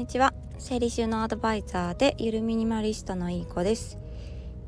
[0.00, 0.32] にちは。
[0.56, 3.98] 整理収納アドバイザーでゆるミニマリストのいい子です。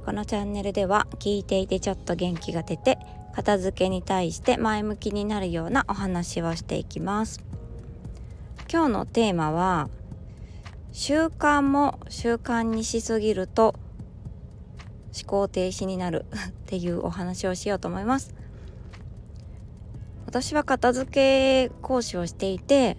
[0.04, 2.98] このチャンネルでは聞いていてちょっと元気が出て
[3.34, 7.42] 片付けに対して前向きになるようなお話をしていきます。
[8.70, 9.88] 今日のテーマは
[10.92, 13.74] 習慣も習慣にしすぎると
[15.18, 18.34] 思考停止になる っていうお話をしようと思います。
[20.26, 22.98] 私は片付け講師をしていて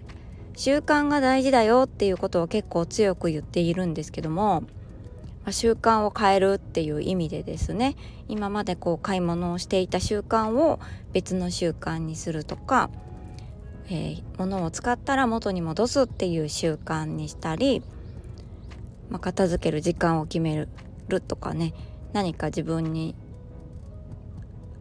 [0.56, 4.66] 習慣が大事だよっていうことを結構強く言っているんですけども、ま
[5.46, 7.96] あ、習慣を変えるっていう意味でですね
[8.28, 10.78] 今までこう買い物をしていた習慣を
[11.12, 12.90] 別の習慣にするとか、
[13.88, 17.82] えー、物を使ったら元に戻すっていう習慣にしたり、
[19.10, 20.56] まあ、片付ける時間を決め
[21.08, 21.74] るとかね
[22.12, 23.16] 何か自分に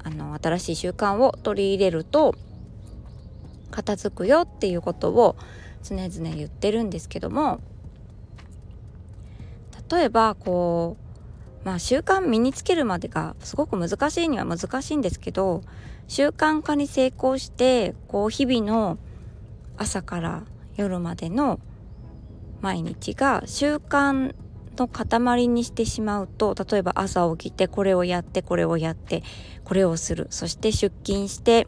[0.04, 2.36] あの新しい習慣を取り入れると
[3.74, 5.36] 片付くよっていうことを
[5.82, 7.60] 常々言ってるんですけども
[9.92, 10.98] 例えばこ
[11.64, 15.62] うまあ習慣身につけるまでがすごく難しいには難しいんですけど
[16.08, 18.98] 習慣化に成功してこう日々の
[19.78, 20.44] 朝から
[20.76, 21.60] 夜までの
[22.62, 24.36] 毎日が習慣
[24.78, 29.24] の塊にしてしまうと例えば朝起きてこれをやってこれをやって
[29.64, 30.28] これをする。
[30.30, 31.68] そして出勤して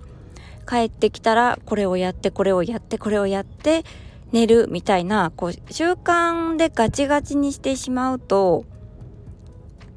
[0.67, 3.83] 帰ってきたらこれをやってこれをやってこれをやって
[4.31, 8.65] 寝るみたいなこう習慣でガチガチにしてしまうと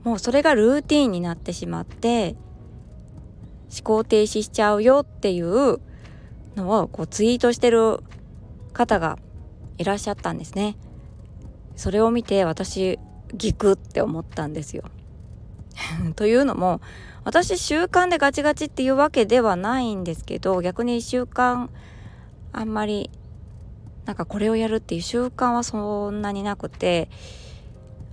[0.04, 2.36] もうそれがルーティンになってしまって
[3.70, 5.80] 思考停止しちゃうよっていう
[6.56, 8.00] のをこうツイートしてる
[8.72, 9.18] 方が
[9.76, 10.76] いらっしゃったんですね。
[11.76, 12.98] それを見て私
[13.34, 14.84] ギクって思ったんですよ。
[16.16, 16.80] というのも
[17.24, 21.68] 私習慣でガチガチっていうわけではないんですけど逆に習慣
[22.52, 23.10] あんまり
[24.04, 27.10] なんかこれをやるっていう習慣はそんなになくて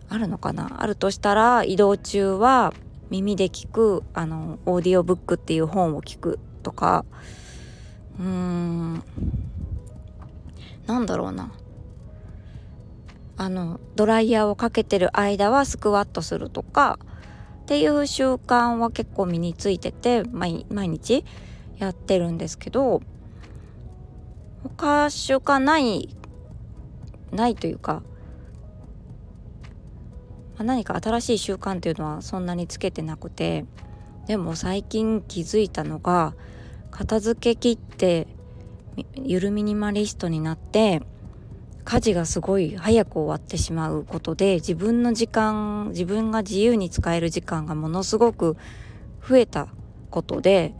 [0.09, 0.81] あるのかな？
[0.81, 2.73] あるとしたら移動中は
[3.09, 7.05] 耳で聞くあのオーディオブックっていう本を聞くとか
[8.19, 9.03] うーん
[10.85, 11.51] なんだろうな。
[13.37, 16.99] あのドライヤーをかけてる間はスクワットするとか
[17.65, 21.25] っていう習慣は結構身についてて毎日
[21.77, 23.01] やってるんですけど
[24.77, 26.15] 他習慣ない
[27.31, 28.03] ないというか、
[30.57, 33.65] まあ、何か新しい習慣っていうのはそんなにつけてなくて
[34.27, 36.35] でも最近気づいたのが
[36.91, 38.27] 片付け切って
[39.15, 41.01] ゆるミニマリストになって
[41.85, 48.57] 家事がすごい早く終わってしまうことで自分の時間自分が自由に使える時間がものすごく
[49.27, 49.67] 増えた
[50.09, 50.73] ことで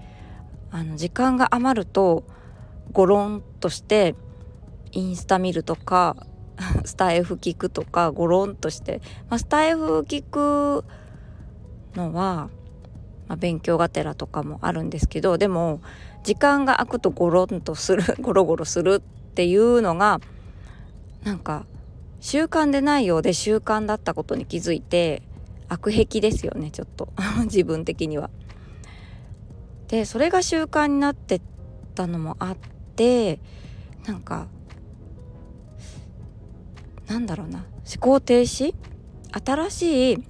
[0.72, 2.26] あの時間が余ると
[2.92, 4.16] ゴロンとして
[4.92, 6.18] インスタ見るとか
[6.86, 10.86] スタイフ聞くとかゴロンとして、まあ、スタイフ聞く
[11.96, 12.50] のは、
[13.28, 15.82] まあ、勉強がてらとかもあるんですけどでも
[16.24, 20.20] 時間が空くとゴロンとする ゴロゴロするっていうのが
[21.26, 21.66] なんか
[22.22, 25.24] 習慣でないようで習慣だったことに気づいて
[25.68, 27.10] 悪癖ですよねちょっと。
[27.46, 28.30] 自分的には。
[29.88, 31.42] でそれが習慣になってっ
[31.94, 32.58] たのもあっ
[32.96, 33.40] て
[34.08, 34.48] なんか
[37.08, 37.66] なんだろうな。
[37.86, 38.74] 思考停止？
[39.32, 40.24] 新しい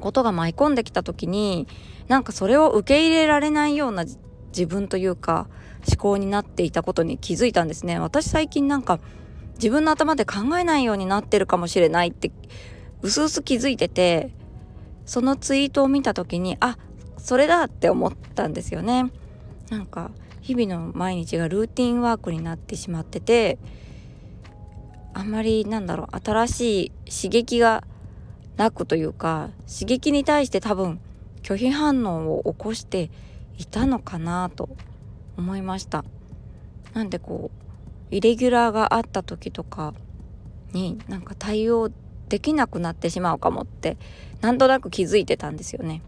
[0.00, 1.66] ことが舞い込んできた時に
[2.08, 4.04] なんかそれを受け入れられないような
[4.48, 5.48] 自分というか
[5.88, 7.98] 思考になっていたことに気づいたんですね。
[7.98, 9.00] 私最近なんか
[9.56, 12.30] 自分の頭で考えないようになってるかもしれないって
[13.02, 14.30] うすうす気づいてて
[15.04, 16.78] そのツイートを見た時にあ
[17.16, 19.10] それだって思ったんですよね。
[19.70, 23.58] なんか日々の毎日がルーティンワークになってしまってて
[25.12, 27.82] あんまりなんだろう新しい刺激が
[28.56, 31.00] なくというか刺激に対して多分
[31.42, 33.10] 拒否反応を起こして
[33.58, 34.68] いたのかなと
[35.36, 36.04] 思いました。
[36.94, 37.65] なんでこう
[38.10, 39.94] イレギュラーがあった時とか
[40.72, 41.90] になんか対応
[42.28, 43.96] できなくなってしまうかもって
[44.40, 46.02] なんとなく気づいてたんですよね。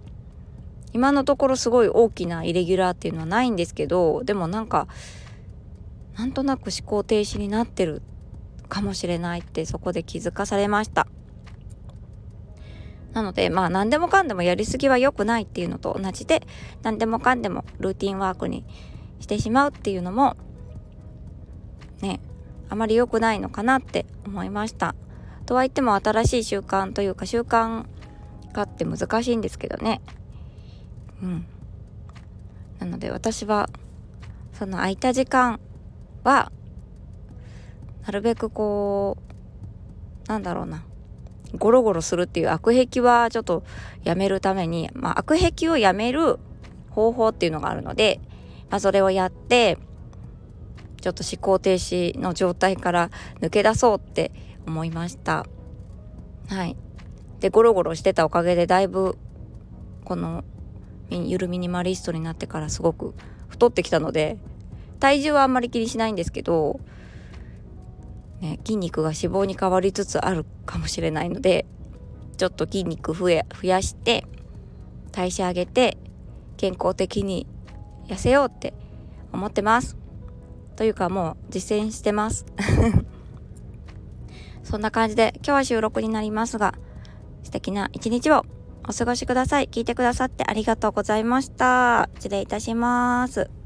[0.93, 4.89] 今のところすごい大きなイレギュラーっていうのはないんですけどでもなんか
[6.17, 8.03] なんとなく思考停止になってる
[8.69, 11.07] かもしれないってそこで気づかされました。
[13.13, 16.43] なのでまあ何でもかんでもやりすぎは良くないっていうのと同じで
[16.83, 18.65] 何でもかんでもルーティンワークに
[19.21, 20.37] してしまうっていうのも
[22.01, 22.21] ね
[22.69, 24.95] あまり良くないのかなって思いました。
[25.47, 27.87] とは言っても新しい習慣というか習慣
[28.53, 30.01] 化って難しいんですけどね。
[31.23, 31.47] うん。
[32.79, 33.71] なので私は
[34.53, 35.61] その空いた時間
[36.25, 36.53] は
[38.05, 39.17] なるべくこ
[40.27, 40.85] うなんだろうな。
[41.57, 43.63] ゴロゴロするっていう悪癖はちょっと
[44.05, 46.39] やめるために、まあ、悪癖をやめる
[46.91, 48.21] 方法っていうのがあるので、
[48.69, 49.79] まあ、それをやって
[51.01, 53.11] ちょっと思考停止の状態から
[53.41, 54.33] 抜け出そうって
[54.67, 55.47] 思いました。
[56.49, 56.77] はい。
[57.41, 59.17] でゴロゴロしてたおかげでだいぶ
[60.05, 60.45] この
[61.11, 63.15] ゆるミニマリストになってからすごく
[63.49, 64.39] 太ってきたので
[64.99, 66.81] 体重はあんまり気にしないんですけど
[68.41, 71.67] ね、筋肉が脂肪に変わりつつあるかもしれないので
[72.37, 74.25] ちょっと筋肉増え増やして
[75.11, 75.99] 代謝上げて
[76.57, 77.47] 健康的に
[78.07, 78.75] 痩せようって
[79.33, 79.97] 思ってます。
[80.79, 82.47] というかもう実践してます。
[84.63, 86.75] そんな感じで今日は収録になりますが
[87.43, 88.45] 素敵な一日を
[88.89, 89.69] お過ごしください。
[89.73, 92.09] 聞いてくださってありがとうございました。
[92.15, 93.58] 失礼いたします。